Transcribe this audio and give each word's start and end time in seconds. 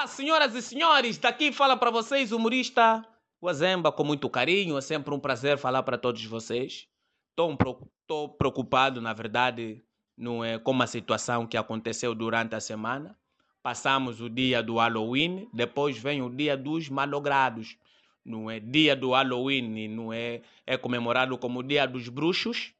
Olá, 0.00 0.06
senhoras 0.06 0.54
e 0.54 0.62
senhores, 0.62 1.18
daqui 1.18 1.52
fala 1.52 1.76
para 1.76 1.90
vocês 1.90 2.32
o 2.32 2.38
humorista 2.38 3.06
Wazemba 3.38 3.92
com 3.92 4.02
muito 4.02 4.30
carinho, 4.30 4.78
é 4.78 4.80
sempre 4.80 5.12
um 5.12 5.20
prazer 5.20 5.58
falar 5.58 5.82
para 5.82 5.98
todos 5.98 6.24
vocês. 6.24 6.88
Estou 7.28 8.26
preocupado, 8.30 8.98
na 9.02 9.12
verdade, 9.12 9.84
não 10.16 10.42
é, 10.42 10.58
com 10.58 10.80
a 10.80 10.86
situação 10.86 11.46
que 11.46 11.54
aconteceu 11.54 12.14
durante 12.14 12.54
a 12.54 12.60
semana. 12.60 13.14
Passamos 13.62 14.22
o 14.22 14.30
dia 14.30 14.62
do 14.62 14.76
Halloween, 14.76 15.50
depois 15.52 15.98
vem 15.98 16.22
o 16.22 16.30
dia 16.30 16.56
dos 16.56 16.88
malogrados. 16.88 17.76
Não 18.24 18.50
é 18.50 18.58
dia 18.58 18.96
do 18.96 19.10
Halloween, 19.10 19.86
não 19.86 20.10
é, 20.10 20.40
é 20.66 20.78
comemorado 20.78 21.36
como 21.36 21.62
dia 21.62 21.86
dos 21.86 22.08
bruxos. 22.08 22.72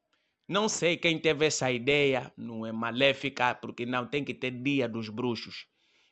Não 0.47 0.67
sei 0.67 0.97
quem 0.97 1.19
teve 1.19 1.45
essa 1.45 1.71
ideia, 1.71 2.33
não 2.35 2.65
é 2.65 2.71
maléfica, 2.71 3.53
porque 3.53 3.85
não 3.85 4.07
tem 4.07 4.23
que 4.23 4.33
ter 4.33 4.49
dia 4.49 4.89
dos 4.89 5.07
bruxos 5.07 5.69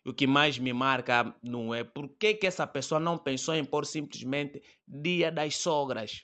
o 0.10 0.14
que 0.14 0.26
mais 0.26 0.58
me 0.58 0.74
marca 0.74 1.36
não 1.44 1.74
é 1.74 1.84
por 1.84 2.10
que, 2.10 2.34
que 2.34 2.48
essa 2.48 2.66
pessoa 2.66 3.00
não 3.00 3.18
pensou 3.18 3.54
em 3.54 3.64
pôr 3.64 3.86
simplesmente 3.86 4.62
Dia 4.88 5.32
das 5.32 5.58
Sogras. 5.58 6.24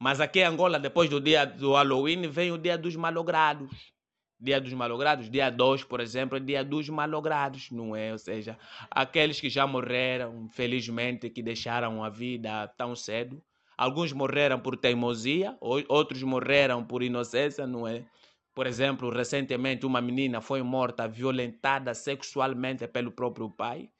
Mas 0.00 0.20
aqui 0.20 0.40
em 0.40 0.44
Angola, 0.44 0.80
depois 0.80 1.10
do 1.10 1.20
dia 1.20 1.44
do 1.44 1.74
Halloween, 1.74 2.26
vem 2.28 2.50
o 2.50 2.58
dia 2.58 2.78
dos 2.78 2.96
malogrados. 2.96 3.92
Dia 4.40 4.60
dos 4.60 4.72
malogrados, 4.72 5.30
dia 5.30 5.48
2, 5.48 5.84
por 5.84 6.00
exemplo, 6.00 6.36
é 6.36 6.40
dia 6.40 6.64
dos 6.64 6.88
malogrados, 6.88 7.70
não 7.70 7.94
é? 7.94 8.12
Ou 8.12 8.18
seja, 8.18 8.58
aqueles 8.90 9.40
que 9.40 9.48
já 9.48 9.66
morreram, 9.66 10.48
felizmente, 10.48 11.30
que 11.30 11.42
deixaram 11.42 12.02
a 12.02 12.08
vida 12.08 12.66
tão 12.76 12.96
cedo. 12.96 13.42
Alguns 13.76 14.12
morreram 14.12 14.58
por 14.58 14.76
teimosia, 14.76 15.56
outros 15.60 16.22
morreram 16.22 16.84
por 16.84 17.02
inocência, 17.02 17.66
não 17.66 17.86
é? 17.86 18.04
Por 18.54 18.66
exemplo, 18.66 19.10
recentemente 19.10 19.84
uma 19.84 20.00
menina 20.00 20.40
foi 20.40 20.62
morta, 20.62 21.08
violentada 21.08 21.92
sexualmente 21.92 22.86
pelo 22.86 23.10
próprio 23.10 23.50
pai. 23.50 23.90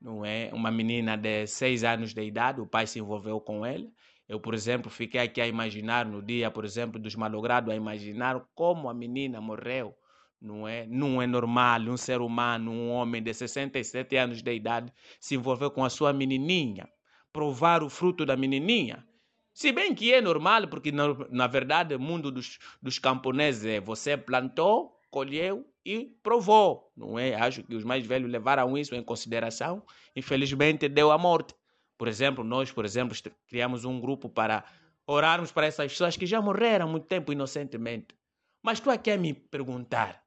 Não 0.00 0.24
é? 0.24 0.50
Uma 0.54 0.70
menina 0.70 1.16
de 1.16 1.46
seis 1.46 1.84
anos 1.84 2.14
de 2.14 2.22
idade, 2.22 2.60
o 2.60 2.66
pai 2.66 2.86
se 2.86 2.98
envolveu 2.98 3.38
com 3.40 3.66
ela. 3.66 3.86
Eu, 4.26 4.40
por 4.40 4.54
exemplo, 4.54 4.90
fiquei 4.90 5.20
aqui 5.20 5.40
a 5.40 5.46
imaginar 5.46 6.06
no 6.06 6.22
dia, 6.22 6.50
por 6.50 6.64
exemplo, 6.64 6.98
dos 6.98 7.14
malogrados, 7.14 7.70
a 7.70 7.76
imaginar 7.76 8.40
como 8.54 8.88
a 8.88 8.94
menina 8.94 9.40
morreu. 9.40 9.94
Não 10.40 10.66
é, 10.66 10.86
não 10.86 11.20
é 11.20 11.26
normal 11.26 11.82
um 11.82 11.98
ser 11.98 12.22
humano, 12.22 12.70
um 12.70 12.90
homem 12.90 13.22
de 13.22 13.34
67 13.34 14.16
anos 14.16 14.42
de 14.42 14.54
idade, 14.54 14.90
se 15.20 15.34
envolver 15.34 15.68
com 15.70 15.84
a 15.84 15.90
sua 15.90 16.14
menininha, 16.14 16.88
provar 17.30 17.82
o 17.82 17.90
fruto 17.90 18.24
da 18.24 18.36
menininha. 18.36 19.06
Se 19.52 19.72
bem 19.72 19.94
que 19.94 20.12
é 20.12 20.20
normal, 20.20 20.68
porque 20.68 20.92
na, 20.92 21.14
na 21.30 21.46
verdade 21.46 21.94
o 21.94 22.00
mundo 22.00 22.30
dos, 22.30 22.58
dos 22.80 22.98
camponeses 22.98 23.64
é 23.64 23.80
você 23.80 24.16
plantou, 24.16 24.98
colheu 25.10 25.66
e 25.84 26.16
provou, 26.22 26.92
não 26.96 27.18
é? 27.18 27.34
Acho 27.34 27.62
que 27.62 27.74
os 27.74 27.84
mais 27.84 28.06
velhos 28.06 28.30
levaram 28.30 28.76
isso 28.76 28.94
em 28.94 29.02
consideração. 29.02 29.82
Infelizmente 30.14 30.88
deu 30.88 31.10
a 31.10 31.18
morte. 31.18 31.54
Por 31.98 32.08
exemplo, 32.08 32.44
nós, 32.44 32.70
por 32.70 32.84
exemplo, 32.84 33.16
criamos 33.48 33.84
um 33.84 34.00
grupo 34.00 34.28
para 34.28 34.64
orarmos 35.06 35.50
para 35.50 35.66
essas 35.66 35.90
pessoas 35.92 36.16
que 36.16 36.26
já 36.26 36.40
morreram 36.40 36.86
há 36.86 36.88
muito 36.88 37.06
tempo 37.06 37.32
inocentemente. 37.32 38.14
Mas 38.62 38.78
tu 38.80 38.90
aqui 38.90 39.10
a 39.10 39.18
me 39.18 39.34
perguntar. 39.34 40.22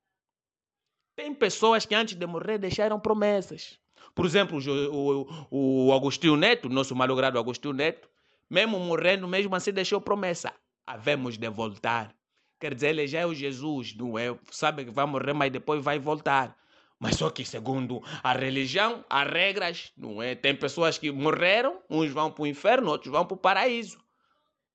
Tem 1.15 1.33
pessoas 1.33 1.85
que 1.85 1.95
antes 1.95 2.15
de 2.15 2.25
morrer 2.25 2.57
deixaram 2.57 2.99
promessas. 2.99 3.79
Por 4.15 4.25
exemplo, 4.25 4.59
o, 4.59 5.27
o, 5.49 5.87
o 5.87 5.93
Agostinho 5.93 6.35
Neto, 6.35 6.69
nosso 6.69 6.95
malogrado 6.95 7.39
Agostinho 7.39 7.73
Neto, 7.73 8.09
mesmo 8.53 8.79
morrendo, 8.79 9.27
mesmo 9.27 9.55
assim 9.55 9.73
deixou 9.73 9.99
promessa. 9.99 10.53
Havemos 10.85 11.39
de 11.39 11.49
voltar. 11.49 12.13
Quer 12.59 12.75
dizer, 12.75 12.89
ele 12.89 13.07
já 13.07 13.21
é 13.21 13.25
o 13.25 13.33
Jesus, 13.33 13.95
não 13.95 14.15
é? 14.15 14.37
Sabe 14.51 14.85
que 14.85 14.91
vai 14.91 15.07
morrer, 15.07 15.33
mas 15.33 15.51
depois 15.51 15.83
vai 15.83 15.97
voltar. 15.97 16.55
Mas 16.99 17.15
só 17.15 17.31
que, 17.31 17.43
segundo 17.43 18.03
a 18.21 18.31
religião, 18.31 19.03
há 19.09 19.23
regras, 19.23 19.91
não 19.97 20.21
é? 20.21 20.35
Tem 20.35 20.55
pessoas 20.55 20.99
que 20.99 21.11
morreram, 21.11 21.81
uns 21.89 22.11
vão 22.11 22.29
para 22.29 22.43
o 22.43 22.47
inferno, 22.47 22.91
outros 22.91 23.11
vão 23.11 23.25
para 23.25 23.33
o 23.33 23.37
paraíso. 23.37 23.97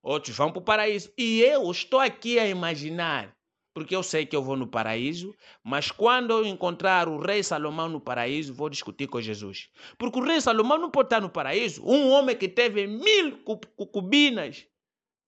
Outros 0.03 0.37
vão 0.37 0.51
para 0.51 0.59
o 0.59 0.65
paraíso. 0.65 1.13
E 1.17 1.41
eu 1.41 1.71
estou 1.71 2.01
aqui 2.01 2.37
a 2.37 2.49
imaginar 2.49 3.33
porque 3.79 3.95
eu 3.95 4.03
sei 4.03 4.27
que 4.27 4.35
eu 4.35 4.43
vou 4.43 4.57
no 4.57 4.67
paraíso, 4.67 5.33
mas 5.63 5.89
quando 5.89 6.33
eu 6.33 6.45
encontrar 6.45 7.09
o 7.09 7.17
rei 7.17 7.45
Salomão 7.45 7.89
no 7.89 8.01
paraíso, 8.01 8.53
vou 8.53 8.69
discutir 8.69 9.07
com 9.07 9.21
Jesus. 9.21 9.71
Porque 9.97 10.19
o 10.19 10.25
rei 10.25 10.41
Salomão 10.41 10.79
não 10.79 10.91
pode 10.91 11.07
estar 11.07 11.21
no 11.21 11.31
paraíso. 11.31 11.81
Um 11.87 12.11
homem 12.11 12.37
que 12.37 12.49
teve 12.49 12.89
mil 12.89 13.39
cucubinas, 13.77 14.67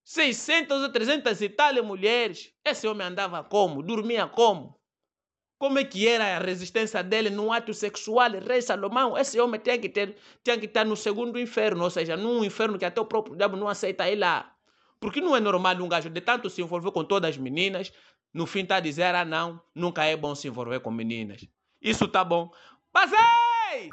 600 0.03 0.83
ou 0.83 0.89
300 0.89 1.41
e 1.41 1.49
tal 1.49 1.85
mulheres. 1.85 2.53
Esse 2.65 2.89
homem 2.89 3.07
andava 3.07 3.45
como? 3.45 3.85
Dormia 3.85 4.27
como? 4.27 4.77
Como 5.57 5.79
é 5.79 5.85
que 5.85 6.09
era 6.09 6.37
a 6.37 6.41
resistência 6.41 7.05
dele 7.05 7.31
no 7.31 7.53
ato 7.53 7.73
sexual? 7.73 8.33
Rei 8.33 8.61
Salomão, 8.61 9.17
esse 9.17 9.39
homem 9.39 9.61
tinha 9.61 9.79
que, 9.79 9.89
ter, 9.89 10.17
tinha 10.43 10.59
que 10.59 10.67
estar 10.67 10.85
no 10.85 10.97
segundo 10.97 11.39
inferno, 11.39 11.85
ou 11.85 11.91
seja, 11.91 12.17
num 12.17 12.43
inferno 12.43 12.77
que 12.77 12.85
até 12.85 13.01
o 13.01 13.07
próprio 13.07 13.37
diabo 13.37 13.57
não 13.57 13.69
aceita 13.69 14.11
ir 14.11 14.17
lá. 14.17 14.53
Porque 15.01 15.21
não 15.21 15.35
é 15.35 15.41
normal 15.41 15.77
um 15.77 15.89
gajo 15.89 16.11
de 16.11 16.21
tanto 16.21 16.51
se 16.51 16.61
envolver 16.61 16.93
com 16.93 17.03
todas 17.03 17.31
as 17.31 17.37
meninas, 17.39 17.91
no 18.33 18.47
fim 18.47 18.61
está 18.61 18.77
a 18.77 18.81
dizer, 18.81 19.15
ah 19.15 19.25
não, 19.25 19.61
nunca 19.75 20.05
é 20.05 20.15
bom 20.15 20.35
se 20.35 20.47
envolver 20.47 20.81
com 20.81 20.91
meninas. 20.91 21.47
Isso 21.81 22.07
tá 22.07 22.23
bom. 22.23 22.51
Passei! 22.93 23.89